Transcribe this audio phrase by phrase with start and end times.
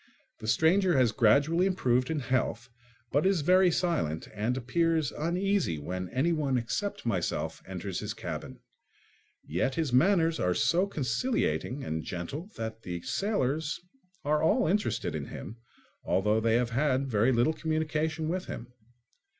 [0.39, 2.69] The stranger has gradually improved in health
[3.11, 8.57] but is very silent and appears uneasy when anyone except myself enters his cabin.
[9.45, 13.79] Yet his manners are so conciliating and gentle that the sailors
[14.25, 15.57] are all interested in him,
[16.03, 18.73] although they have had very little communication with him.